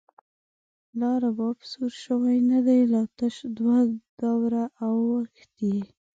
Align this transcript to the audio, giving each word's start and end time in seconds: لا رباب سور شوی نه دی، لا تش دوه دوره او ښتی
لا 0.99 1.11
رباب 1.23 1.57
سور 1.71 1.91
شوی 2.03 2.37
نه 2.51 2.59
دی، 2.65 2.79
لا 2.93 3.03
تش 3.17 3.35
دوه 3.57 3.77
دوره 4.21 4.63
او 4.85 4.97
ښتی 5.37 5.75